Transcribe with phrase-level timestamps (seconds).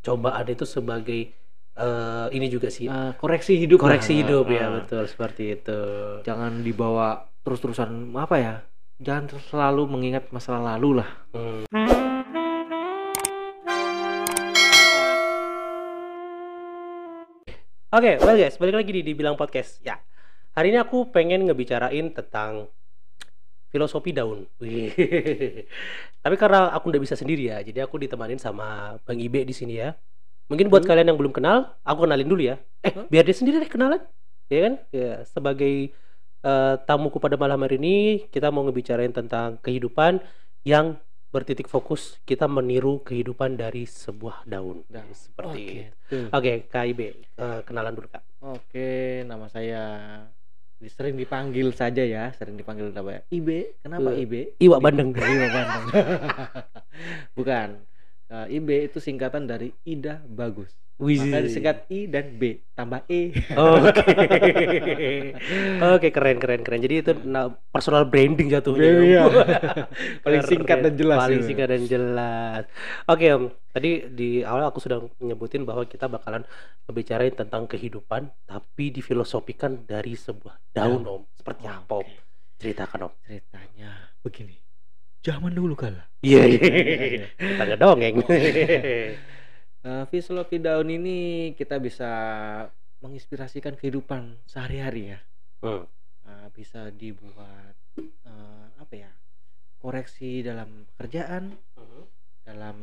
[0.00, 1.20] cobaan itu sebagai
[1.72, 3.84] eh, ini juga sih Eh, koreksi hidup lah.
[3.86, 4.70] koreksi hidup ya Ah.
[4.78, 5.80] betul seperti itu.
[6.22, 7.08] jangan dibawa
[7.40, 8.54] terus-terusan apa ya
[8.98, 11.64] jangan terus selalu mengingat masa lalu lah Hmm.
[17.90, 19.82] Oke, well guys, balik lagi di Dibilang Podcast.
[19.82, 19.98] Ya,
[20.54, 22.70] hari ini aku pengen ngebicarain tentang
[23.70, 24.44] filosofi daun.
[26.22, 29.80] Tapi karena aku udah bisa sendiri ya, jadi aku ditemanin sama Bang Ibe di sini
[29.80, 29.96] ya.
[30.50, 30.90] Mungkin buat Hmm.
[30.90, 32.58] kalian yang belum kenal, aku kenalin dulu ya.
[32.82, 33.06] Eh, Hah?
[33.06, 34.02] biar dia sendiri deh kenalan,
[34.50, 34.74] ya kan?
[34.90, 35.94] Ya, sebagai
[36.40, 37.96] eh, tamuku pada malam hari ini,
[38.28, 40.24] kita mau ngebicarain tentang kehidupan
[40.64, 40.96] yang
[41.30, 44.82] bertitik fokus kita meniru kehidupan dari sebuah daun.
[44.88, 45.12] Daun.
[45.14, 45.94] Seperti Oke, itu.
[46.10, 46.26] tuh.
[46.32, 48.24] Oke, Kak Ibe, eh, kenalan dulu Kak.
[48.42, 49.84] Oke, nama saya
[50.88, 53.20] sering dipanggil saja ya, sering dipanggil apa ya?
[53.28, 53.76] Ibe.
[53.84, 54.40] Kenapa Eh, Ibe?
[54.56, 55.12] Iwak Bandeng.
[55.20, 55.84] Iwa Bandeng.
[57.36, 57.68] Bukan.
[58.30, 60.72] Eh, Ibe itu singkatan dari Ida Bagus.
[61.00, 61.16] Wih.
[61.16, 63.32] Maka disingkat I dan B tambah E.
[63.56, 64.04] Oh, Oke.
[65.96, 66.80] Oke, keren keren keren.
[66.80, 69.00] Jadi itu na- personal branding jatuhnya.
[69.00, 69.20] Iya.
[69.24, 69.32] Om.
[70.28, 72.62] Paling singkat dan jelas Paling singkat dan jelas.
[73.08, 73.44] Oke, Om.
[73.70, 76.44] Tadi di awal aku sudah nyebutin bahwa kita bakalan
[76.84, 81.22] ngebicarain tentang kehidupan tapi difilosofikan dari sebuah daun, Om.
[81.32, 82.04] Seperti Oh, apa, Om?
[82.04, 82.14] oke.
[82.60, 83.12] Ceritakan, Om.
[83.24, 83.90] Ceritanya
[84.20, 84.56] begini.
[85.20, 86.04] Zaman dulu kala.
[86.20, 86.44] Iya.
[86.44, 87.24] iya.
[87.60, 88.20] Tanya dongeng.
[89.80, 92.10] Eh, filosofi daun ini kita bisa
[93.00, 95.18] menginspirasikan kehidupan sehari-hari ya.
[95.64, 95.88] Hmm.
[96.28, 99.08] Eh, bisa dibuat eh, apa ya?
[99.80, 101.56] Koreksi dalam pekerjaan,
[102.44, 102.76] dalam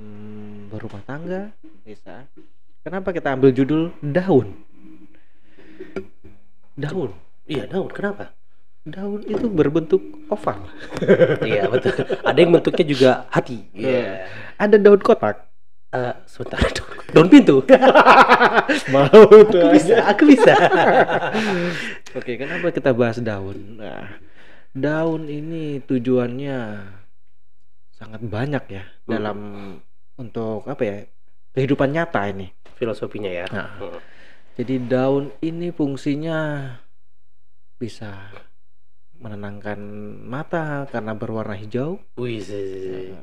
[0.73, 1.53] berumah tangga
[1.85, 2.25] bisa.
[2.81, 4.57] Kenapa kita ambil judul daun?
[6.73, 7.13] Daun.
[7.45, 7.93] Iya, daun.
[7.93, 8.33] Kenapa?
[8.89, 10.01] Daun itu berbentuk
[10.33, 10.65] oval.
[11.45, 11.93] iya, betul.
[12.25, 13.69] Ada yang bentuknya juga hati.
[13.77, 14.25] Iya.
[14.57, 15.46] Ada daun kotak.
[15.87, 16.59] Eh, sebentar.
[17.15, 17.63] Daun pintu.
[18.93, 20.51] Mau aku bisa, aku bisa.
[22.19, 23.79] Oke, kenapa kita bahas daun?
[23.79, 24.19] Nah,
[24.75, 26.83] daun ini tujuannya
[27.95, 29.39] sangat banyak ya dalam
[30.19, 30.95] untuk apa ya?
[31.55, 32.51] Kehidupan nyata ini.
[32.75, 33.45] Filosofinya ya.
[33.55, 33.71] Nah.
[33.79, 33.99] Hmm.
[34.59, 36.73] Jadi daun ini fungsinya
[37.79, 38.35] bisa
[39.23, 39.79] menenangkan
[40.27, 42.03] mata karena berwarna hijau.
[42.19, 43.15] Wih, sih.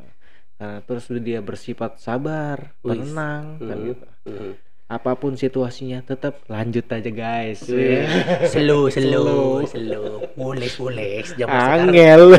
[0.55, 2.95] Nah, terus dia bersifat sabar, Wih.
[2.97, 3.87] tenang, kan Hmm.
[3.87, 4.07] gitu.
[4.25, 4.53] Hmm.
[4.85, 7.65] Apa pun situasinya tetap lanjut aja guys.
[7.67, 8.05] Wih.
[8.47, 9.67] Slow, slow, Slow.
[9.67, 10.09] slow.
[10.35, 11.25] Boleh, boleh.
[11.25, 12.23] Sekarang Angel.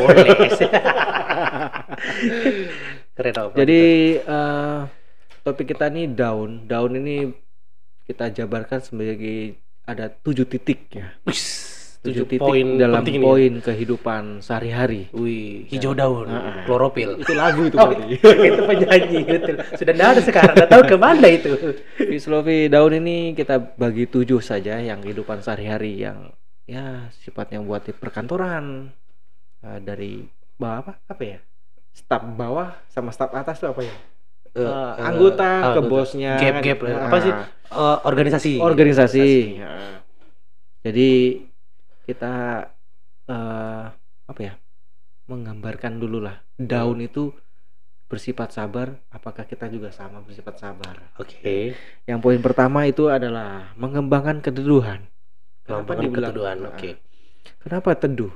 [3.15, 3.49] Keren Om.
[3.55, 3.81] Jadi
[4.17, 4.79] eh,
[5.41, 6.65] topik kita nih daun.
[6.65, 7.31] Daun ini
[8.05, 11.13] kita jabarkan sebagai ada tujuh titik ya.
[12.07, 13.17] Tujuh titik poin dalam nih.
[13.19, 15.09] poin kehidupan sehari-hari.
[15.11, 16.63] Wih, hijau daun, Ah, ah.
[16.63, 17.17] klorofil.
[17.17, 18.15] Itu lagu itu Oh, berarti.
[18.49, 19.55] itu penyanyi betul.
[19.73, 20.53] Sudah tidak ada sekarang.
[20.53, 21.51] Tidak tahu ke mana itu.
[22.11, 26.31] Filosofi daun ini kita bagi tujuh saja yang kehidupan sehari-hari yang
[26.63, 28.89] ya sifatnya buat di perkantoran
[29.59, 30.21] Eh, dari
[30.55, 31.39] bawah apa apa ya
[31.89, 33.95] staf bawah sama staf atas itu apa ya
[34.53, 35.89] Eh, eh, anggota ke anggota.
[35.89, 36.79] bosnya Gap, gap.
[36.85, 37.33] Ah, Apa sih?
[37.65, 38.53] Eh, organisasi.
[38.55, 39.27] organisasi
[39.57, 39.73] Ya.
[40.81, 41.09] jadi
[42.05, 42.33] kita
[43.25, 43.85] eh
[44.25, 44.53] apa ya
[45.25, 47.33] menggambarkan dulu lah daun itu
[48.05, 51.73] bersifat sabar apakah kita juga sama bersifat sabar Oke.
[52.05, 55.09] yang poin pertama itu adalah mengembangkan keteduhan
[55.65, 56.57] dibilang- keteduhan.
[56.69, 57.01] Oke.
[57.65, 58.33] kenapa teduh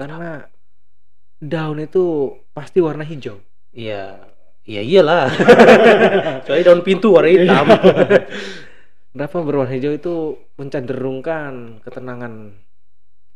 [0.00, 0.48] karena
[1.36, 3.36] daun itu pasti warna hijau
[3.76, 4.16] Iya.
[4.66, 5.28] Iya iyalah.
[6.48, 7.66] Soalnya daun pintu warna hitam.
[9.14, 10.14] Kenapa berwarna hijau itu
[10.56, 12.56] mencenderungkan ketenangan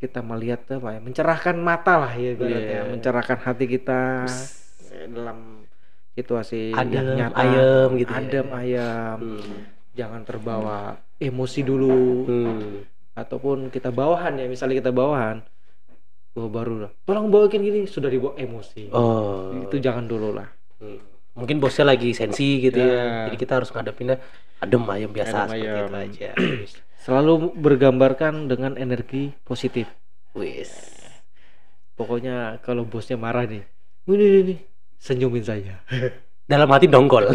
[0.00, 2.91] kita melihat apa ya mencerahkan mata lah ya ibaratnya Iya.
[2.91, 4.25] mencerahkan hati kita
[4.91, 5.62] eh, dalam
[6.11, 8.19] situasi Adem, yang nyata ayem gitu ya.
[8.19, 9.60] adem ayam Hmm.
[9.93, 10.78] jangan terbawa
[11.16, 12.71] emosi dulu Hmm.
[13.12, 15.44] ataupun kita bawahan ya misalnya kita bawahan
[16.33, 19.53] oh, baru lah tolong bawakin gini sudah dibawa emosi Oh.
[19.60, 20.49] itu jangan dulu lah
[20.81, 20.97] Hmm.
[21.31, 22.91] Mungkin bosnya lagi sensi gitu ya.
[22.91, 23.06] Ya.
[23.31, 24.19] Jadi kita harus ngadepinnya
[24.59, 25.78] adem ayam biasa Adem seperti ayem.
[25.78, 26.30] itu aja.
[27.04, 29.86] selalu bergambarkan dengan energi positif
[30.34, 30.71] Wis.
[31.98, 33.62] Pokoknya kalau bosnya marah nih,
[34.09, 34.54] ini ini, ini
[34.97, 35.77] senyumin saya.
[36.50, 37.30] Dalam hati dongkol.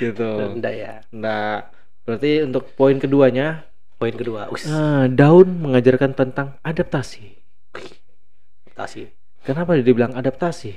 [0.00, 0.28] Gitu.
[0.58, 0.92] Enggak ya.
[1.14, 1.66] Nah,
[2.06, 4.66] berarti untuk poin keduanya, Poin kedua, wis.
[4.66, 7.38] ah, daun mengajarkan tentang adaptasi.
[8.70, 9.06] Adaptasi.
[9.46, 10.74] Kenapa dia bilang adaptasi?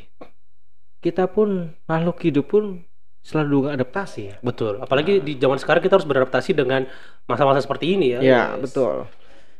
[1.01, 2.85] Kita pun makhluk hidup pun
[3.21, 4.35] selalu juga adaptasi ya.
[4.39, 4.79] Betul.
[4.79, 6.85] Apalagi di zaman sekarang kita harus beradaptasi dengan
[7.25, 8.19] masa-masa seperti ini ya.
[8.19, 8.69] Ya, Yes.
[8.69, 9.05] betul.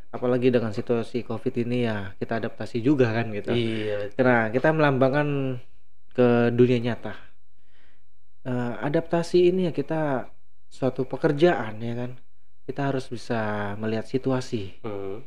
[0.07, 3.51] Apalagi dengan situasi Covid ini ya, kita adaptasi juga kan gitu.
[3.51, 4.15] Iya.
[4.18, 5.59] Nah, kita melambangkan
[6.12, 7.13] ke dunia nyata.
[8.44, 10.31] eh, adaptasi ini ya kita
[10.68, 12.12] suatu pekerjaan ya kan
[12.63, 13.39] kita harus bisa
[13.75, 15.19] melihat situasi Hmm.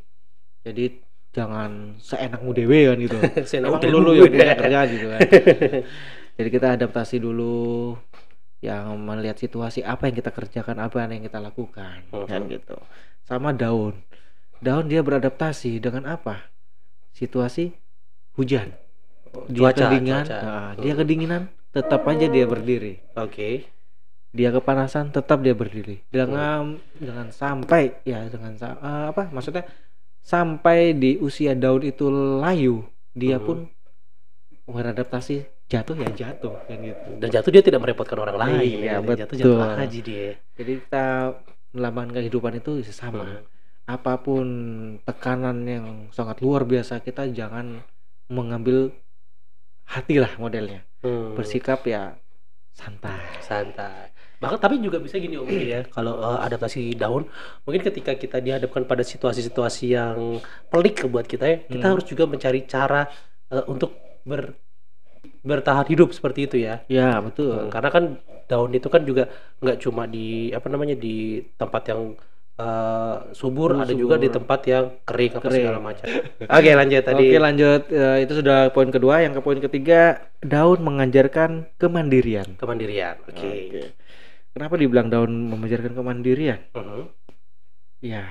[0.61, 0.97] jadi
[1.29, 3.17] jangan seenakmu dewe kan gitu
[3.77, 5.19] udah dulu ya kerjaan gitu kan
[6.37, 7.93] jadi kita adaptasi dulu
[8.61, 12.25] yang melihat situasi apa yang kita kerjakan apa yang kita lakukan Mhm.
[12.29, 12.77] kan gitu
[13.25, 13.97] sama daun
[14.61, 16.45] daun dia beradaptasi dengan apa
[17.11, 17.73] situasi
[18.37, 18.69] hujan
[19.49, 20.39] dia Cuaca, kedinginan cuaca.
[20.39, 20.99] nah, dia Hmm.
[21.01, 21.41] kedinginan
[21.71, 23.65] tetap aja dia berdiri Oke.
[24.31, 29.65] dia kepanasan tetap dia berdiri dengan dengan sampai ya dengan eh, apa maksudnya
[30.21, 32.05] sampai di usia daun itu
[32.37, 33.43] layu dia Mhm.
[33.43, 33.57] pun
[34.67, 38.59] beradaptasi jatuh ya jatuh kan gitu Dan jatuh dia tidak merepotkan orang lain.
[38.59, 39.15] Iya, ya.
[39.23, 39.79] Jatuh jatuh betul.
[39.79, 40.29] aja dia.
[40.59, 41.05] jadi kita
[41.71, 43.43] melambangkan kehidupan itu sama Hmm.
[43.87, 44.47] apa pun
[45.01, 47.79] tekanan yang sangat luar biasa kita jangan
[48.27, 48.91] mengambil
[49.87, 51.33] hati lah modelnya Hmm.
[51.33, 52.13] bersikap ya
[52.71, 57.25] santai santai bahkan tapi juga bisa gini om ya kalau eh, adaptasi daun
[57.61, 60.17] mungkin ketika kita dihadapkan pada situasi-situasi yang
[60.67, 61.93] pelik buat kita ya kita Hmm.
[61.95, 63.07] harus juga mencari cara
[63.47, 63.91] eh, untuk
[64.23, 64.55] ber
[65.41, 66.85] bertahan hidup seperti itu ya.
[66.85, 67.69] Ya betul.
[67.73, 68.03] Karena kan
[68.45, 69.31] daun itu kan juga
[69.63, 72.01] nggak cuma di apa namanya di tempat yang
[72.61, 75.57] eh, subur Subur, ada juga di tempat yang kering apa Kering.
[75.65, 76.05] segala macam.
[76.45, 77.25] Oke lanjut tadi.
[77.25, 77.81] Oke lanjut.
[77.89, 79.25] Eh, itu sudah poin kedua.
[79.25, 79.99] Yang ke poin ketiga
[80.45, 82.57] daun mengajarkan kemandirian.
[82.61, 83.49] Kemandirian oke.
[83.49, 83.81] Oke.
[84.51, 86.59] kenapa dibilang daun mengajarkan kemandirian?
[86.75, 87.01] Mhm.
[88.03, 88.25] ya.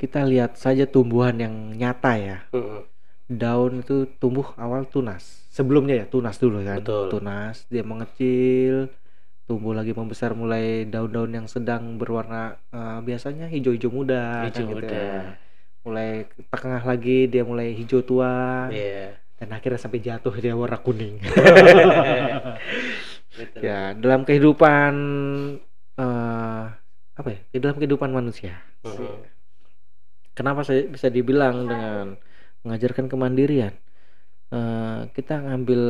[0.00, 2.38] Kita lihat saja tumbuhan yang nyata ya.
[2.56, 2.99] Mhm.
[3.30, 7.06] Daun itu tumbuh awal tunas sebelumnya ya tunas dulu kan Betul.
[7.08, 8.90] tunas dia mengecil
[9.46, 14.74] tumbuh lagi membesar mulai daun-daun yang sedang berwarna eh, biasanya hijau-hijau muda kan Hijau gitu
[14.76, 14.90] muda.
[14.90, 15.22] ya.
[15.80, 16.10] mulai
[16.50, 19.14] tengah lagi dia mulai hijau tua Iya.
[19.38, 21.22] dan akhirnya sampai jatuh dia warna kuning
[23.30, 23.60] Betul.
[23.62, 24.92] ya dalam kehidupan
[25.96, 26.62] eh
[27.14, 29.22] apa ya dalam kehidupan manusia Mhm.
[30.32, 32.16] kenapa saya bisa dibilang dengan
[32.62, 33.74] mengajarkan kemandirian
[34.50, 35.82] Eh, kita ngambil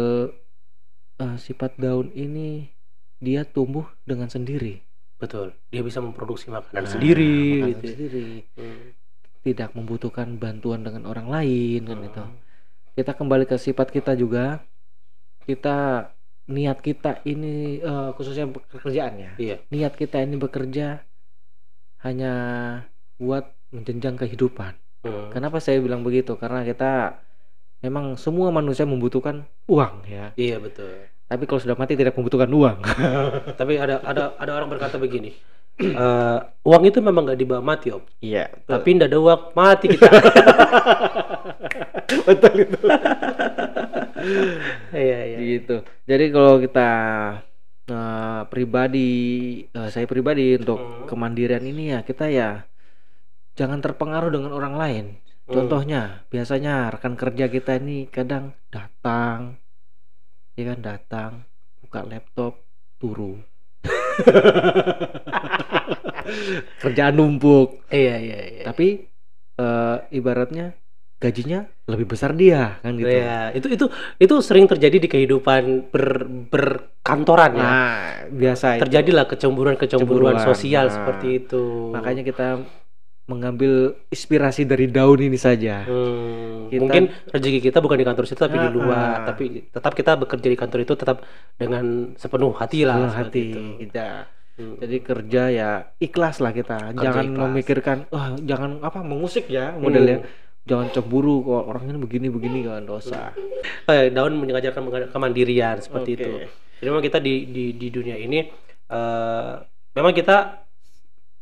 [1.16, 2.68] eh, sifat daun ini
[3.16, 4.84] dia tumbuh dengan sendiri
[5.16, 5.56] Betul.
[5.68, 7.80] Dia bisa memproduksi makanan Nah, sendiri makanan gitu.
[7.80, 7.92] ya.
[7.96, 8.84] sendiri Hmm.
[9.40, 12.04] tidak membutuhkan bantuan dengan orang lain kan Hmm.
[12.04, 12.24] gitu
[13.00, 14.60] kita kembali ke sifat kita juga
[15.48, 16.12] kita
[16.44, 19.56] niat kita ini eh, khususnya pekerjaannya Iya.
[19.72, 21.00] niat kita ini bekerja
[22.00, 22.32] hanya
[23.16, 25.32] buat menjenjang kehidupan Hmm.
[25.32, 26.36] Kenapa saya bilang begitu?
[26.36, 27.16] Karena kita
[27.80, 30.36] memang semua manusia membutuhkan uang ya.
[30.36, 31.08] Iya betul.
[31.30, 32.78] Tapi kalau sudah mati tidak membutuhkan uang.
[33.60, 35.32] Tapi ada ada ada orang berkata begini.
[35.80, 38.04] eh, uang itu memang nggak dibawa mati om.
[38.20, 38.52] Iya.
[38.68, 40.10] Tapi ndak ada uang mati kita.
[42.28, 42.78] betul itu.
[44.92, 45.38] Iya iya.
[45.40, 45.80] gitu.
[46.04, 46.88] Jadi kalau kita
[47.88, 49.08] eh, pribadi,
[49.64, 51.08] eh, saya pribadi untuk Hmm.
[51.08, 52.68] kemandirian ini ya kita ya
[53.58, 55.04] jangan terpengaruh dengan orang lain.
[55.46, 55.54] Hmm.
[55.54, 59.58] Contohnya, biasanya rekan kerja kita ini kadang datang,
[60.54, 61.30] ya kan datang,
[61.82, 62.62] buka laptop,
[63.00, 63.40] turu.
[66.82, 68.62] Kerjaan numpuk, Iya iya iya.
[68.68, 69.08] tapi
[69.58, 70.76] eh, ibaratnya
[71.20, 73.12] gajinya lebih besar dia kan gitu.
[73.12, 73.86] Iya, itu itu
[74.16, 77.60] itu sering terjadi di kehidupan ber berkantoran ya.
[77.60, 78.80] Nah, biasa.
[78.80, 80.48] Terjadilah kecemburuan-kecemburuan Cemburuan.
[80.48, 81.92] sosial Nah, seperti itu.
[81.92, 82.64] Makanya kita
[83.30, 83.72] mengambil
[84.08, 85.86] inspirasi dari daun ini saja.
[85.86, 89.14] Hmm, Kita- mungkin rezeki kita bukan di kantor situ tapi di Ah, luar ah.
[89.24, 91.22] tapi tetap kita bekerja di kantor itu tetap
[91.54, 91.84] dengan
[92.14, 93.60] sepenuh hati lah Sepenuh hati itu.
[93.80, 94.08] kita.
[94.52, 94.76] Hmm.
[94.76, 96.76] Jadi kerja ya ikhlas lah kita.
[96.90, 97.40] Kerja jangan ikhlas.
[97.46, 100.20] memikirkan wah jangan apa mengusik ya modelnya.
[100.20, 100.28] Hmm.
[100.60, 103.32] Jangan cemburu kok orang ini begini begini kan dosa.
[103.86, 106.18] Oh ya, daun mengajarkan menga- kemandirian seperti Oke.
[106.18, 106.30] itu.
[106.76, 108.44] Jadi memang kita di di di dunia ini
[108.86, 109.52] eh
[109.90, 110.36] memang kita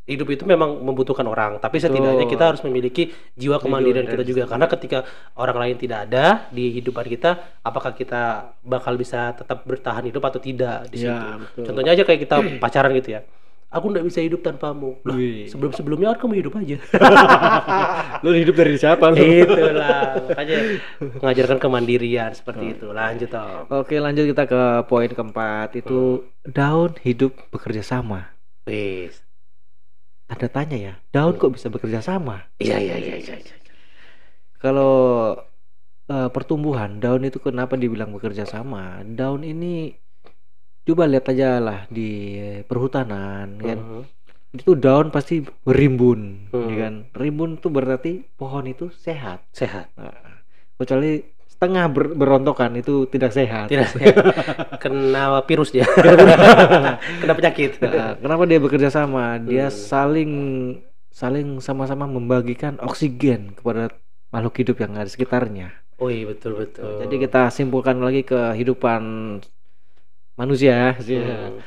[0.09, 4.49] hidup itu memang membutuhkan orang, tapi setidaknya kita harus memiliki jiwa kemandirian kita juga.
[4.49, 5.05] Karena ketika
[5.37, 10.41] orang lain tidak ada di kehidupan kita, apakah kita bakal bisa tetap bertahan hidup atau
[10.41, 11.13] tidak di situ?
[11.13, 11.65] Ya, betul.
[11.69, 13.23] Contohnya aja kayak kita pacaran gitu ya.
[13.69, 14.97] Aku nggak bisa hidup tanpamu.
[15.05, 16.81] Loh, sebelum sebelumnya kan kamu hidup aja.
[18.25, 19.21] lu hidup dari siapa lu?
[19.21, 20.59] Itulah makanya
[21.21, 22.89] mengajarkan kemandirian seperti itu.
[22.89, 23.69] Lanjut Om.
[23.85, 28.33] Oke, lanjut kita ke poin keempat itu daun hidup bekerja sama.
[28.65, 29.28] Wis.
[30.29, 32.37] Ada tanya ya, daun kok bisa bekerja sama?
[32.61, 33.35] Iya iya iya iya.
[33.41, 33.55] iya.
[34.61, 34.95] Kalau
[36.09, 39.01] eh, pertumbuhan daun itu kenapa dibilang bekerja sama?
[39.05, 39.95] Daun ini
[40.89, 42.09] coba lihat aja lah di
[42.65, 43.79] perhutanan kan.
[43.79, 44.03] Mhm.
[44.57, 46.69] Itu daun pasti berimbun, Hmm.
[46.73, 46.95] ya kan?
[47.13, 49.45] Rimbun itu berarti pohon itu sehat.
[49.53, 49.93] Sehat.
[50.01, 50.41] Nah,
[50.81, 51.21] kecuali
[51.59, 53.67] setengah ber- berontokan itu tidak sehat.
[53.67, 54.15] Tidak sehat.
[54.79, 55.83] Kena virus dia.
[57.21, 57.83] Kena penyakit.
[57.83, 59.37] Nah, kenapa dia bekerja sama?
[59.37, 59.75] Dia Hmm.
[59.75, 60.33] saling
[61.11, 63.91] saling sama-sama membagikan oksigen kepada
[64.31, 65.75] makhluk hidup yang ada di sekitarnya.
[65.99, 67.03] Oh iya betul betul.
[67.03, 69.03] Jadi kita simpulkan lagi kehidupan
[70.35, 70.95] manusia.
[70.95, 71.59] Hmm.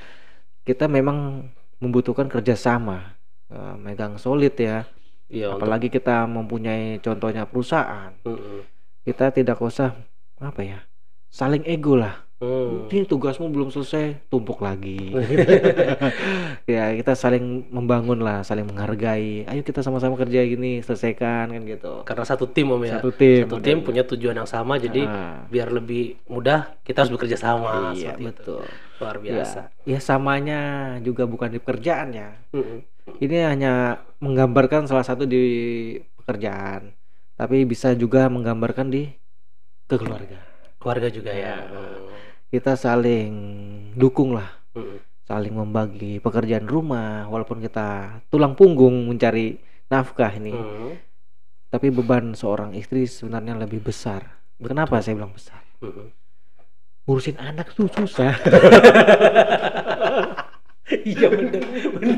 [0.63, 3.19] Kita memang membutuhkan kerjasama,
[3.51, 4.87] Eh, megang solid ya.
[5.27, 5.51] Iya.
[5.51, 8.63] untuk- Apalagi kita mempunyai contohnya perusahaan, Mm-mm.
[9.01, 9.97] Kita tidak usah
[10.37, 10.79] apa ya,
[11.27, 12.25] saling ego lah.
[12.41, 12.89] Hmm.
[12.89, 15.13] Ini tugasmu belum selesai, tumpuk lagi.
[16.65, 19.45] ya kita saling membangun lah, saling menghargai.
[19.45, 22.01] Ayo kita sama-sama kerja gini, selesaikan kan gitu.
[22.01, 22.97] Karena satu tim om ya.
[22.97, 23.45] Satu tim.
[23.45, 27.93] Satu tim punya tujuan yang sama, jadi Ah, biar lebih mudah kita harus bekerja sama.
[27.93, 28.27] iya seperti itu.
[28.33, 28.61] betul.
[28.97, 29.59] Luar Ya, biasa.
[29.85, 30.61] ya samanya
[31.01, 32.29] juga bukan di pekerjaan ya.
[32.53, 32.85] Mm-mm.
[33.17, 33.73] Ini hanya
[34.17, 35.41] menggambarkan salah satu di
[36.17, 36.93] pekerjaan,
[37.41, 39.09] tapi bisa juga menggambarkan di
[39.89, 40.37] keluarga.
[40.77, 41.57] Keluarga juga ya.
[41.57, 41.81] Ya.
[42.53, 43.33] Kita saling
[43.97, 44.61] dukung lah,
[45.25, 49.57] saling membagi pekerjaan rumah, walaupun kita tulang punggung mencari
[49.89, 50.93] nafkah ini, Mm.
[51.73, 54.37] tapi beban seorang istri sebenarnya lebih besar.
[54.61, 55.65] Kenapa saya bilang besar?
[55.81, 56.13] Mm-mm.
[57.09, 58.37] Ngurusin anak tuh susah.
[61.07, 62.17] Iya bener bener.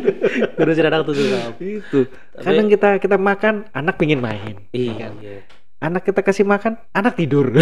[0.58, 1.54] Ngurusin anak tuh susah.
[1.60, 2.08] Itu.
[2.08, 4.56] Tapi- Kadang kita kita makan, anak pingin main.
[4.72, 5.14] Iya.
[5.20, 5.44] iya.
[5.84, 7.52] Anak kita kasih makan, anak tidur.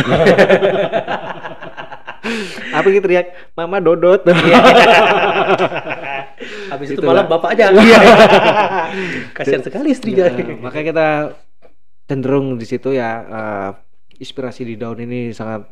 [2.71, 4.21] Apa gitu teriak, Mama dodot.
[6.71, 7.73] Habis itu malam bapak aja.
[9.33, 10.29] Kasihan sekali istrinya.
[10.29, 11.07] Ya, makanya kita
[12.05, 13.69] cenderung di situ ya eh,
[14.21, 15.65] inspirasi di daun ini sangat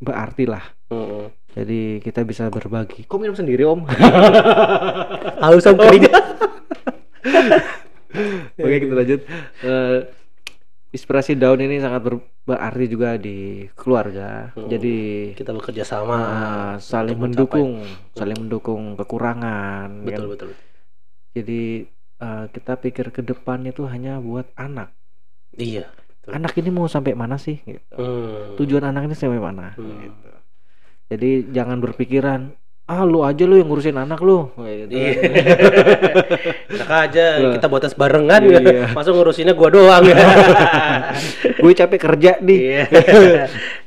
[0.00, 0.64] berarti lah.
[0.88, 1.28] Mm-mm.
[1.50, 3.02] Jadi kita bisa berbagi.
[3.04, 3.82] Kok minum sendiri om?
[5.42, 6.06] Haus om kering.
[8.56, 9.20] Oke kita lanjut.
[9.60, 9.98] Eh,
[10.90, 14.50] inspirasi daun ini sangat ber- berarti juga di keluarga.
[14.52, 14.66] Hmm.
[14.66, 14.96] Jadi
[15.34, 16.18] Kita bekerja sama.
[16.18, 17.72] eh, saling untuk mencapai- mendukung,
[18.12, 19.88] saling mendukung kekurangan.
[20.02, 20.20] Betul kan.
[20.28, 20.48] betul.
[20.48, 20.50] betul.
[21.32, 21.62] Jadi
[22.20, 24.90] eh, kita pikir ke depan itu hanya buat anak.
[25.52, 25.90] Iya.
[26.20, 26.30] Betul.
[26.36, 27.58] Anak ini mau sampai mana sih?
[27.60, 27.82] Gitu.
[27.92, 28.54] Hmm.
[28.54, 29.74] Tujuan anak ini sampai mana?
[29.74, 29.98] Hmm.
[30.00, 30.29] Gitu.
[31.10, 32.54] Jadi jangan berpikiran
[32.90, 34.50] ah lu aja lu yang ngurusin anak lu.
[34.58, 34.90] Gitu.
[34.90, 35.14] Iya.
[36.74, 38.90] Enak aja kita buat tes barengan Iya.
[38.98, 40.02] Masa ngurusinnya gua doang
[41.62, 42.58] Gue capek kerja nih.
[42.58, 42.84] Iya.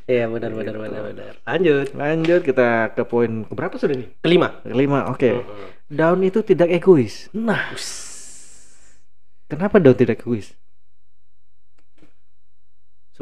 [0.08, 1.34] Iya benar benar benar benar.
[1.44, 1.88] Lanjut.
[1.96, 4.08] Lanjut kita ke poin keberapa sudah nih?
[4.24, 4.64] Kelima.
[4.64, 5.12] Kelima.
[5.12, 5.32] Oke.
[5.36, 5.68] Mm-mm.
[5.92, 7.28] Daun itu tidak egois.
[7.36, 7.76] Nah,
[9.52, 10.56] kenapa daun tidak egois?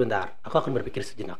[0.01, 1.37] Sebentar, aku akan berpikir sejenak.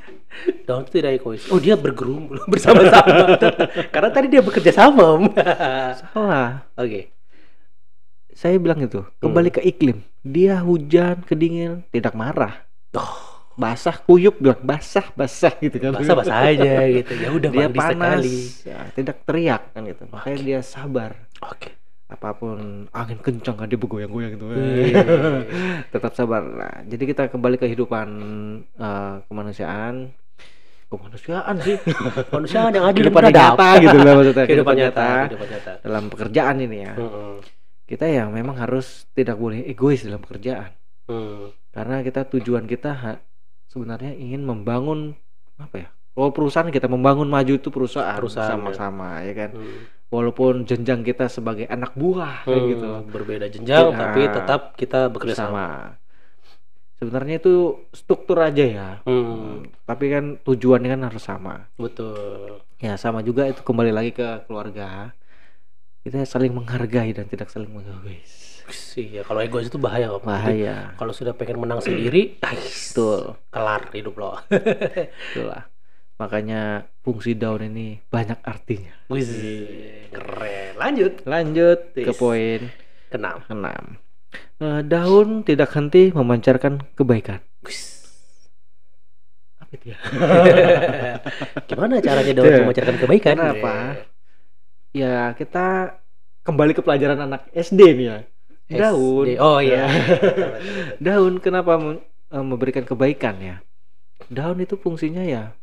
[0.64, 1.44] Daun itu tidak egois.
[1.52, 3.36] Oh dia bergerumbul bersama-sama.
[3.92, 5.20] Karena tadi dia bekerja sama.
[6.00, 6.64] Salah.
[6.80, 7.12] Oke.
[8.32, 10.00] Saya bilang itu kembali ke iklim.
[10.24, 12.64] Dia hujan, kedingin, tidak marah.
[12.96, 15.92] Oh, Basah, kuyup bilang basah, basah gitu kan.
[15.92, 17.12] basah basah aja gitu.
[17.20, 18.40] Ya udah dia panas, sekali.
[18.64, 20.08] ya, tidak teriak kan gitu.
[20.08, 21.20] Makanya dia sabar.
[21.44, 21.76] Oke.
[22.10, 24.46] Apa pun angin kencang kan dia bergoyang-goyang gitu.
[24.50, 25.02] Iya.
[25.94, 26.42] Tetap sabar.
[26.42, 28.08] Nah, jadi kita kembali ke kehidupan
[28.74, 30.10] eh, kemanusiaan.
[30.90, 31.78] Kemanusiaan sih.
[32.34, 34.44] Manusia yang adil dan kehidupan nyata gitu lah maksudnya.
[34.50, 35.10] Kehidupan nyata.
[35.30, 35.72] Kehidupan nyata.
[35.86, 36.94] Dalam pekerjaan ini ya.
[36.98, 37.32] Mm-mm.
[37.86, 40.74] Kita ya memang harus tidak boleh egois dalam pekerjaan.
[41.10, 41.50] Hmm.
[41.70, 43.18] Karena kita tujuan kita
[43.70, 45.14] sebenarnya ingin membangun
[45.58, 45.88] apa ya?
[46.10, 48.48] Kalau perusahaan kita membangun maju itu perusahaan, ya.
[48.50, 49.50] sama-sama ya kan.
[49.54, 49.80] Hmm.
[50.10, 53.96] Walaupun jenjang kita sebagai anak buah kayak Hmm, gitu berbeda jenjang Ya.
[53.96, 55.94] tapi tetap kita bekerja sama.
[56.98, 57.54] Sebenarnya itu
[57.94, 58.88] struktur aja ya.
[59.06, 61.70] Hmm, Tapi kan tujuannya kan harus sama.
[61.74, 62.60] betul.
[62.76, 65.14] Ya sama juga itu kembali lagi ke keluarga.
[66.00, 68.64] Kita saling menghargai dan tidak saling mengegois.
[68.94, 70.22] Iya, kalau egois itu bahaya Om.
[70.22, 70.94] Bahaya.
[70.94, 73.34] Kalau sudah pengen menang sendiri, Betul.
[73.50, 74.38] kelar hidup lo.
[75.32, 75.66] Itulah.
[76.20, 78.92] Makanya fungsi daun ini banyak artinya.
[79.08, 79.24] Wih,
[80.12, 80.76] keren.
[80.76, 81.24] Lanjut.
[81.24, 82.18] Lanjut ke Tis.
[82.20, 82.60] poin
[83.08, 83.40] Kenal.
[83.48, 83.96] keenam.
[84.60, 87.40] Eh, daun tidak henti memancarkan kebaikan.
[89.64, 89.98] Apa itu ya?
[91.72, 92.60] Gimana caranya daun Ya.
[92.60, 93.34] memancarkan kebaikan?
[93.40, 93.74] Kenapa?
[94.92, 95.96] Ya kita
[96.44, 98.18] kembali ke pelajaran anak SD nih ya.
[98.68, 99.24] Daun.
[99.24, 99.40] SD.
[99.40, 99.88] Oh iya.
[101.06, 101.80] Daun kenapa
[102.28, 103.56] eh, memberikan kebaikan ya?
[104.28, 105.56] Daun itu fungsinya ya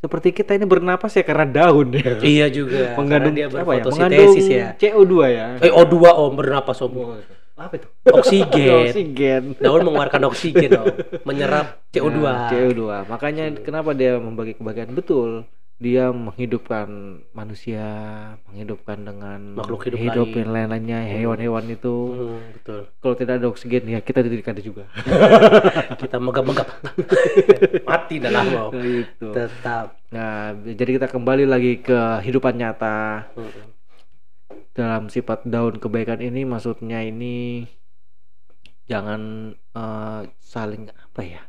[0.00, 2.16] seperti kita ini bernapas ya karena daun ya.
[2.24, 2.96] iya juga.
[2.96, 3.84] Mengandung dia apa ya?
[3.84, 4.66] berfotosintesis ya.
[4.80, 5.46] CO2 ya.
[5.60, 7.20] Eh O2 om bernapas om.
[7.60, 7.88] apa itu?
[8.16, 8.88] Oksigen.
[8.88, 9.42] Oksigen.
[9.60, 10.88] Daun mengeluarkan oksigen om.
[11.28, 12.16] Menyerap CO2.
[12.24, 12.80] Nah, CO2.
[13.04, 15.44] Makanya kenapa dia membagi kebahagiaan betul.
[15.80, 16.88] Dia menghidupkan
[17.32, 17.88] manusia,
[18.44, 20.44] menghidupkan dengan Makhluk hidup lain.
[20.44, 21.96] yang lain-lainnya, hewan-hewan itu.
[22.12, 22.80] Hmm, betul.
[23.00, 24.84] Kalau tidak ada oksigen ya kita tidak ada juga.
[26.00, 26.68] Kita megap-megap.
[27.88, 28.68] Mati dah lah mau.
[28.76, 29.28] Nah, itu.
[29.32, 29.96] Tetap.
[30.12, 33.32] Nah, jadi kita kembali lagi ke kehidupan nyata.
[33.32, 33.72] Hmm.
[34.76, 37.64] Dalam sifat daun kebaikan ini maksudnya ini
[38.84, 41.42] jangan eh, saling apa ya?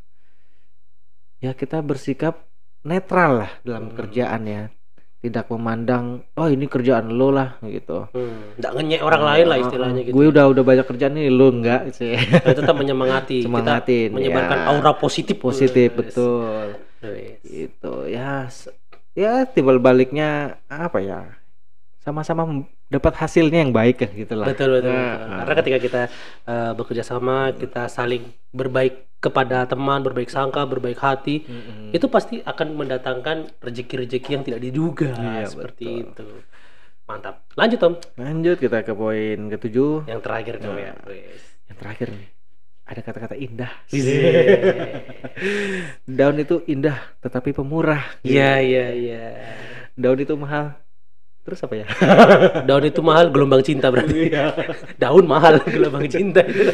[1.44, 2.51] Ya kita bersikap
[2.84, 3.96] netral lah dalam Hmm.
[3.96, 4.64] kerjaan ya.
[5.22, 8.10] Tidak memandang oh ini kerjaan lo lah gitu.
[8.10, 8.58] Hmm.
[8.58, 10.14] Nggak ngenyek orang lain lah Oh, istilahnya gitu.
[10.14, 12.18] Gue udah udah banyak kerjaan nih lo enggak sih.
[12.42, 13.46] Tapi tetap menyemangati.
[13.46, 14.66] Semangatin, Kita menyebarkan ya.
[14.74, 15.38] aura positif.
[15.38, 15.98] Positif Wes.
[16.00, 16.66] betul.
[17.02, 17.38] Wes.
[17.46, 18.50] Itu ya
[19.14, 21.22] ya timbal baliknya apa ya?
[22.02, 24.50] Sama-sama dapat hasilnya yang baik kan gitu lah.
[24.50, 24.90] Betul betul.
[24.90, 25.28] Nah, betul.
[25.30, 25.38] nah.
[25.46, 26.02] Karena ketika kita
[26.50, 31.94] eh, bekerja sama, kita saling berbaik kepada teman, berbaik sangka, berbaik hati, Mm-mm.
[31.94, 36.10] itu pasti akan mendatangkan rezeki-rezeki yang tidak diduga Iya, seperti betul.
[36.10, 36.28] itu.
[37.06, 37.46] Mantap.
[37.54, 37.94] Lanjut Tom.
[38.18, 40.10] Lanjut kita ke poin ketujuh.
[40.10, 40.74] Yang terakhir Nah.
[40.74, 40.94] ya.
[41.06, 41.42] Wes.
[41.70, 42.30] Yang terakhir nih.
[42.82, 43.72] Ada kata-kata indah.
[43.94, 44.18] Iya
[46.10, 48.02] Daun itu indah tetapi pemurah.
[48.26, 49.24] iya iya.
[49.94, 50.81] Daun itu mahal.
[51.42, 51.86] Terus apa ya?
[52.70, 54.30] Daun itu mahal, gelombang cinta berarti.
[54.30, 54.54] Iya.
[55.02, 56.70] Daun mahal, gelombang cinta itu.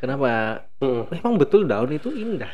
[0.00, 0.64] Kenapa?
[0.80, 2.50] Hmm, Memang betul daun itu indah.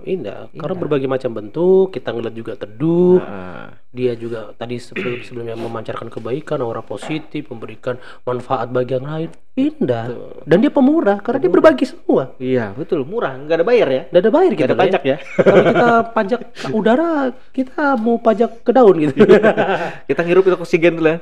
[0.00, 0.78] Indah, karena Indah.
[0.78, 6.60] berbagai macam bentuk, kita ngeliat juga teduh, Nah, dia juga tadi sebelum sebelumnya memancarkan kebaikan,
[6.60, 10.06] aura positif, memberikan manfaat bagi yang lain, indah.
[10.08, 10.32] Betul.
[10.44, 11.72] Dan dia pemurah karena dia Pemurah.
[11.72, 12.22] berbagi semua.
[12.38, 14.02] iya betul murah, nggak ada bayar ya.
[14.08, 15.16] Nggak ada bayar Nggak kita ada pajak ya.
[15.18, 17.12] Kalau kita pajak ke udara,
[17.50, 19.12] kita mau pajak ke daun gitu.
[20.08, 21.18] Kita ngirup itu oksigen dulu ya.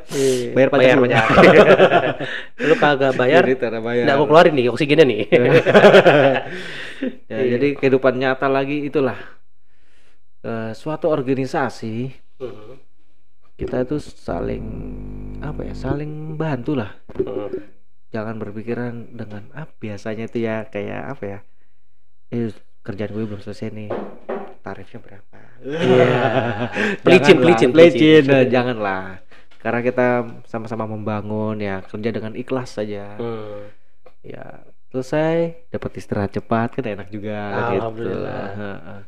[0.52, 1.24] Bayar pajak bayar pajak.
[2.68, 4.04] Lu kagak Jadi bayar.
[4.04, 5.20] nggak mau keluarin nih oksigennya nih.
[7.30, 7.56] ya, Iya.
[7.56, 9.18] jadi kehidupan nyata lagi itulah
[10.46, 11.94] Eh, suatu organisasi
[12.36, 12.76] Hmm,
[13.56, 14.64] kita itu saling
[15.40, 17.48] apa ya saling bantu lah hmm.
[18.12, 21.38] jangan berpikiran dengan ah biasanya itu ya kayak apa ya
[22.34, 22.52] eh
[22.84, 23.90] kerjaan gue belum selesai nih
[24.60, 26.06] tarifnya berapa Iya.
[27.04, 28.36] Pelicin, Janganlah, pelicin, pelicin pelicin.
[28.36, 29.04] eh, janganlah
[29.64, 30.06] karena kita
[30.46, 33.72] sama-sama membangun ya kerja dengan ikhlas saja Hmm.
[34.22, 34.44] ya
[34.96, 37.36] selesai dapat istirahat cepat kan enak juga
[37.70, 38.44] gitu Alhamdulillah.
[38.52, 39.00] Heeh.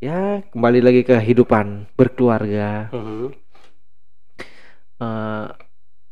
[0.00, 3.30] ya kembali lagi ke kehidupan berkeluarga Hmm.
[4.98, 5.46] Eh,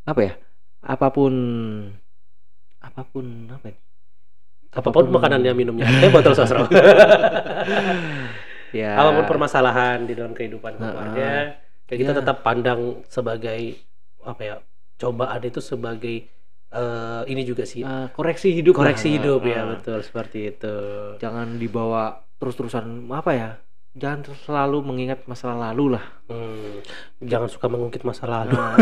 [0.05, 0.35] apa ya
[0.81, 1.35] apa pun
[2.81, 3.79] apa pun apa ini
[4.71, 6.63] Apa pun makanannya, minumnya, teh botol sosro.
[8.71, 12.19] ya Apa pun permasalahan di dalam kehidupan keluarga, kita Ya.
[12.23, 13.83] tetap pandang sebagai
[14.23, 14.57] apa ya?
[14.95, 16.31] Cobaan itu sebagai
[16.73, 18.81] eh, ini juga sih eh, koreksi hidup lah.
[18.87, 19.71] koreksi hidup ya Heeh.
[19.75, 20.75] betul seperti itu.
[21.19, 22.03] jangan dibawa
[22.37, 23.51] terus-terusan apa ya
[23.93, 26.79] jangan selalu mengingat masa lalu lah Hmm,
[27.21, 28.55] jangan suka mengungkit masa lalu.
[28.55, 28.79] Nah,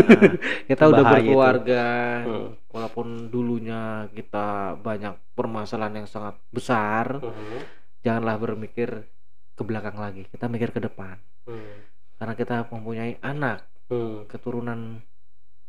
[0.69, 1.09] kita udah itu.
[1.11, 1.85] berkeluarga
[2.23, 2.49] Hmm.
[2.69, 3.81] walaupun dulunya
[4.13, 7.65] kita banyak permasalahan yang sangat besar Hmm,
[8.01, 9.09] janganlah berpikir
[9.57, 11.77] ke belakang lagi kita mikir ke depan hmm,
[12.15, 14.29] karena kita mempunyai anak hmm.
[14.29, 15.01] keturunan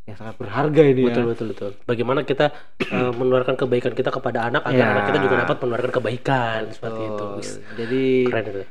[0.09, 1.71] yang sangat berharga ini Betul ya betul betul.
[1.83, 2.45] Bagaimana kita
[2.81, 4.91] eh, menularkan kebaikan kita kepada anak agar Ya.
[4.91, 7.13] anak kita juga dapat menularkan kebaikan seperti itu.
[7.13, 7.37] Betul.
[7.37, 8.63] Wis, jadi Keren itu.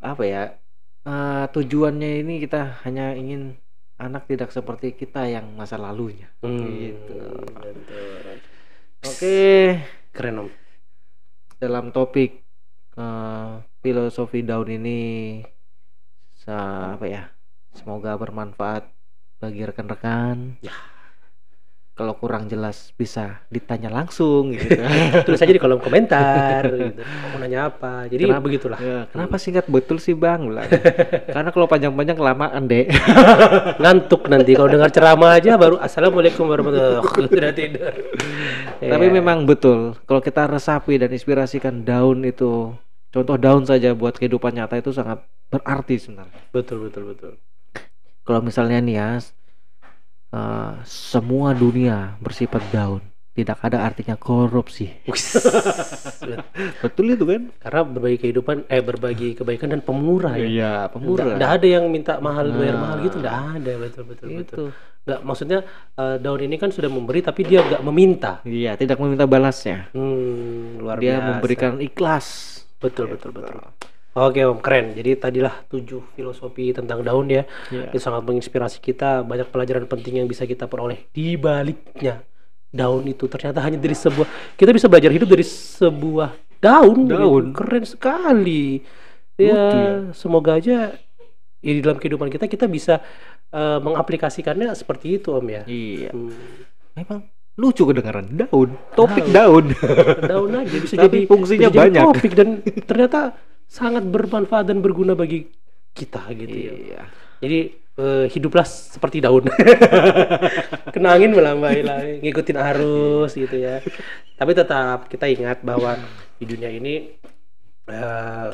[0.00, 0.42] apa ya
[1.04, 3.56] eh, tujuannya ini kita hanya ingin
[3.94, 7.14] anak tidak seperti kita yang masa lalunya Hmm, Gitu.
[7.14, 8.36] betul.
[9.02, 9.38] oke
[10.10, 10.48] Keren om.
[11.56, 12.42] dalam topik
[12.94, 15.00] eh, filosofi daun ini
[16.44, 17.32] apa ya
[17.72, 18.84] semoga bermanfaat
[19.44, 20.72] bagi rekan-rekan Ya.
[21.94, 24.66] kalau kurang jelas bisa ditanya langsung gitu
[25.22, 26.66] Tulis aja di kolom komentar.
[26.66, 27.06] gitu.
[27.30, 28.04] Mau nanya apa?
[28.04, 28.42] Jadi Kenapa?
[28.42, 28.78] begitulah.
[28.78, 30.66] Ya, kenapa singkat betul sih bang Bilang.
[31.30, 32.90] karena kalau panjang-panjang kelamaan deh
[33.78, 37.92] Ngantuk nanti kalau dengar ceramah aja baru assalamualaikum warahmatullahi wabarakatuh sudah tidur.
[38.76, 39.12] tapi Ya.
[39.12, 42.74] memang betul kalau kita resapi dan inspirasikan daun itu
[43.08, 47.32] contoh daun saja buat kehidupan nyata itu sangat berarti sebenarnya betul betul betul.
[48.24, 49.08] Kalau misalnya nih ya
[50.32, 53.02] eh, semua dunia bersifat daun
[53.34, 54.86] tidak ada artinya korupsi
[56.82, 60.46] betul itu kan Karena berbagi kehidupan eh berbagi kebaikan dan pemurah ya.
[60.46, 62.80] iya Nggak, nggak ada yang minta mahal bayar Nah.
[62.80, 64.38] mahal gitu nggak ada betul betul betul.
[64.40, 64.64] itu
[65.04, 65.58] Nggak maksudnya
[65.94, 68.32] eh, daun ini kan sudah memberi tapi dia nggak meminta.
[68.42, 71.28] iya tidak meminta balasnya Hmm, luar dia biasa.
[71.28, 72.26] memberikan ikhlas
[72.78, 73.58] betul betul betul.
[74.14, 74.94] Oke om keren.
[74.94, 77.42] Jadi tadilah tujuh filosofi tentang daun ya.
[77.68, 77.90] Iya.
[77.90, 79.26] Itu sangat menginspirasi kita.
[79.26, 82.22] Banyak pelajaran penting yang bisa kita peroleh di baliknya.
[82.70, 87.06] Daun itu ternyata hanya dari sebuah kita bisa belajar hidup dari sebuah daun.
[87.06, 87.44] Daun.
[87.50, 87.58] gitu.
[87.58, 88.82] Keren sekali.
[89.34, 90.14] Ya, ya.
[90.14, 90.94] semoga aja
[91.58, 93.02] ya di dalam kehidupan kita kita bisa
[93.50, 96.14] eh, mengaplikasikannya seperti itu om ya Iya.
[96.14, 96.30] Hmm,
[96.94, 97.18] Memang
[97.54, 99.74] lucu kedengaran daun, topik daun.
[100.22, 102.02] daun aja bisa Tapi jadi fungsinya bisa jadi banyak.
[102.06, 102.48] topik dan
[102.86, 103.34] ternyata
[103.74, 105.50] sangat bermanfaat dan berguna bagi
[105.90, 106.74] kita gitu ya.
[106.74, 107.02] Iya.
[107.42, 107.58] jadi
[107.98, 109.50] eh, hiduplah seperti daun.
[110.94, 113.82] Kena angin melambai lah ngikutin arus gitu ya.
[114.38, 115.98] Tapi tetap kita ingat bahwa
[116.38, 117.18] di dunia ini
[117.90, 118.48] eh,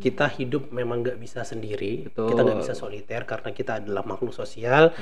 [0.00, 2.08] kita hidup memang nggak bisa sendiri.
[2.12, 2.32] Betul.
[2.32, 4.92] kita nggak bisa soliter karena kita adalah makhluk sosial.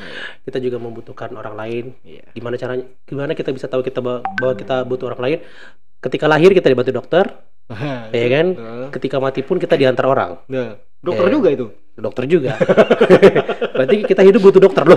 [0.46, 1.84] Kita juga membutuhkan orang lain.
[2.06, 2.30] Iya.
[2.30, 5.38] gimana caranya gimana kita bisa tahu kita bahwa kita butuh orang lain?
[6.02, 7.51] Ketika lahir kita dibantu dokter
[8.10, 8.86] ya kan Betul.
[8.92, 11.34] ketika mati pun kita diantar orang Nah, dokter Iya.
[11.34, 11.66] juga itu.
[11.92, 12.56] dokter juga
[13.76, 14.96] berarti kita hidup butuh dokter loh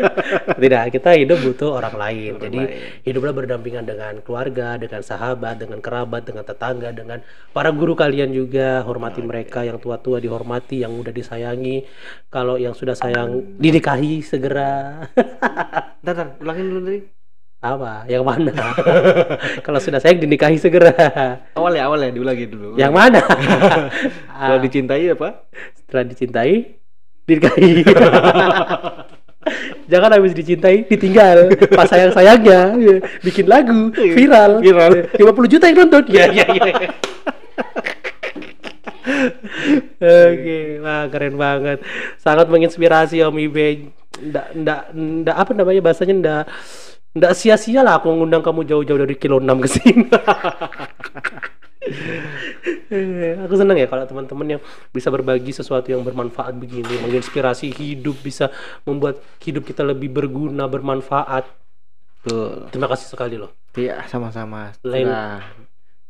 [0.62, 3.04] tidak kita hidup butuh orang lain Orang jadi lain.
[3.04, 7.20] hiduplah berdampingan dengan keluarga dengan sahabat dengan kerabat dengan tetangga dengan
[7.52, 11.84] para guru kalian juga hormati mereka yang tua-tua dihormati yang udah disayangi
[12.26, 15.04] kalau yang sudah sayang dinikahi segera
[16.02, 17.21] ntar, ulangin dulu tadi.
[17.62, 18.04] Apa?
[18.10, 18.52] Yang mana?
[19.66, 20.92] Kalau sudah sayang dinikahi segera.
[21.54, 22.74] Awal ya, awal ya, diulangin dulu.
[22.74, 23.22] yang mana?
[24.42, 25.46] Kalau Ah, dicintai apa?
[25.78, 26.82] setelah dicintai
[27.22, 27.70] dinikahi.
[29.90, 31.54] Jangan habis dicintai ditinggal.
[31.70, 32.74] Pas sayang sayangnya
[33.22, 34.58] bikin lagu viral.
[34.58, 34.92] Viral.
[35.14, 36.02] 50 juta yang nonton.
[36.10, 36.72] Ya ya ya
[39.98, 41.78] oke wah keren banget.
[42.18, 43.92] Sangat menginspirasi Om Ibe.
[44.22, 46.44] Ndak ndak ndak apa namanya bahasanya ndak
[47.12, 50.04] ndak sia-sia lah aku ngundang kamu jauh-jauh dari kilo 6 ke sini
[53.42, 54.62] aku seneng ya kalau teman-teman yang
[54.94, 58.54] bisa berbagi sesuatu yang bermanfaat begini, menginspirasi hidup, bisa
[58.86, 61.48] membuat hidup kita lebih berguna, bermanfaat.
[62.22, 62.70] Betul.
[62.70, 63.50] Terima kasih sekali loh.
[63.74, 64.70] Iya, sama-sama.
[64.86, 65.10] Lain-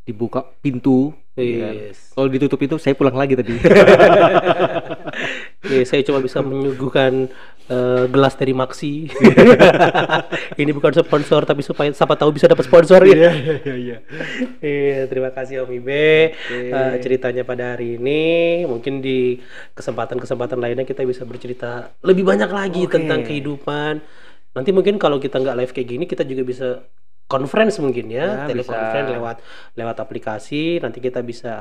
[0.03, 1.75] dibuka pintu, ya kan?
[1.79, 2.11] Yes.
[2.11, 3.55] kalau ditutup pintu saya pulang lagi tadi.
[5.63, 7.31] Oke, saya cuma bisa menyuguhkan
[7.69, 9.07] eh, gelas dari Maxi.
[10.61, 13.31] Ini bukan sponsor, tapi supaya siapa tahu bisa dapat sponsor ya.
[13.31, 13.99] iya, iya.
[14.63, 16.71] Iya, terima kasih Om Ibe Oke.
[16.71, 18.63] Eh, ceritanya pada hari ini.
[18.67, 19.39] Mungkin di
[19.77, 22.99] kesempatan-kesempatan lainnya kita bisa bercerita lebih banyak lagi Oke.
[22.99, 24.03] tentang kehidupan.
[24.53, 26.69] Nanti mungkin kalau kita nggak live kayak gini, kita juga bisa
[27.31, 29.37] conference mungkin ya, Ya, telekonferensi lewat
[29.81, 30.79] lewat aplikasi.
[30.85, 31.55] Nanti kita bisa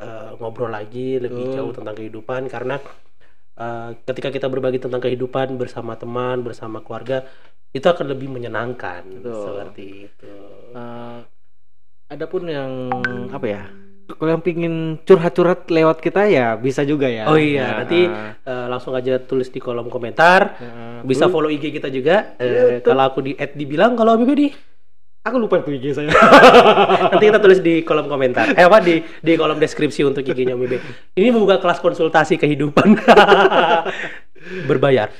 [0.00, 1.56] eh, ngobrol lagi lebih Betul.
[1.56, 2.80] jauh tentang kehidupan karena
[3.58, 7.26] eh, ketika kita berbagi tentang kehidupan bersama teman, bersama keluarga,
[7.74, 9.42] itu akan lebih menyenangkan Betul.
[9.44, 10.34] seperti itu.
[10.72, 11.18] Eh,
[12.08, 12.88] adapun yang
[13.28, 13.64] apa ya?
[14.08, 17.28] Kalau yang pingin curhat-curhat lewat kita ya bisa juga ya.
[17.28, 20.56] Oh iya, Nah, nanti ah, eh, langsung aja tulis di kolom komentar.
[20.56, 22.32] nah, Bisa follow IG kita juga.
[22.40, 22.88] Betul.
[22.88, 24.48] kalau aku di add dibilang, kalau Abi di
[25.26, 26.08] Aku lupa tuh IG saya.
[27.12, 28.54] nanti kita tulis di kolom komentar.
[28.54, 30.78] Eh apa di di kolom deskripsi untuk IG-nya Om Ibe.
[31.18, 32.96] Ini membuka kelas konsultasi kehidupan.
[34.70, 35.12] Berbayar.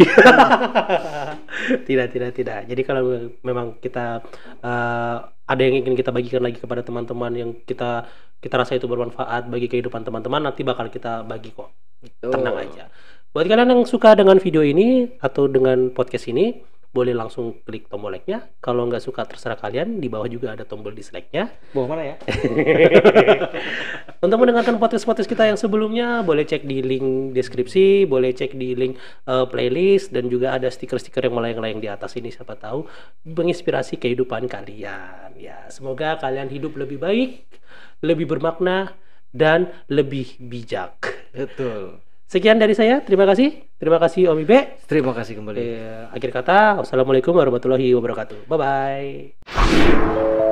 [1.89, 2.61] tidak, tidak, tidak.
[2.71, 4.23] Jadi kalau memang kita
[4.63, 5.17] eh,
[5.49, 8.07] ada yang ingin kita bagikan lagi kepada teman-teman yang kita
[8.39, 11.75] kita rasa itu bermanfaat bagi kehidupan teman-teman, nanti bakal kita bagi kok.
[12.23, 12.87] tenang aja.
[13.35, 16.63] Buat kalian yang suka dengan video ini atau dengan podcast ini,
[16.99, 18.51] boleh langsung klik tombol like-nya.
[18.59, 21.47] Kalau nggak suka terserah kalian, di bawah juga ada tombol dislike-nya.
[21.71, 22.17] Bawa mana ya?
[24.27, 28.99] Untuk mendengarkan podcast-podcast kita yang sebelumnya, boleh cek di link deskripsi, boleh cek di link
[29.31, 32.83] eh, playlist, dan juga ada stiker-stiker yang melayang-layang di atas ini, siapa tahu
[33.23, 35.39] menginspirasi kehidupan kalian.
[35.39, 37.47] Ya, semoga kalian hidup lebih baik,
[38.03, 38.99] lebih bermakna,
[39.31, 41.15] dan lebih bijak.
[41.31, 42.03] Betul.
[42.29, 43.57] Sekian dari saya, terima kasih.
[43.81, 44.85] Terima kasih Om Ibe.
[44.85, 45.57] Terima kasih kembali.
[45.57, 48.45] Eh, akhir kata, wassalamualaikum warahmatullahi wabarakatuh.
[48.45, 50.48] Bye bye.